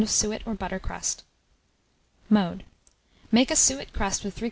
[0.01, 1.23] of suet or butter crust.
[2.27, 2.63] Mode.
[3.31, 4.39] Make a suet crust with 3/4 lb.